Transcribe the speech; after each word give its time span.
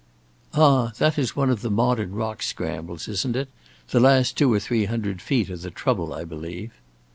"Ah, 0.55 0.93
that 0.97 1.19
is 1.19 1.35
one 1.35 1.51
of 1.51 1.61
the 1.61 1.69
modern 1.69 2.13
rock 2.15 2.41
scrambles, 2.41 3.07
isn't 3.07 3.35
it? 3.35 3.49
The 3.89 3.99
last 3.99 4.35
two 4.35 4.51
or 4.51 4.59
three 4.59 4.85
hundred 4.85 5.21
feet 5.21 5.51
are 5.51 5.57
the 5.57 5.69
trouble, 5.69 6.11
I 6.11 6.23
believe." 6.23 6.71